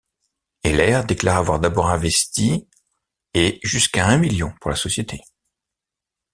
[0.63, 2.67] Heller déclare avoir d'abord investi
[3.35, 5.21] et jusqu'à un million pour la société.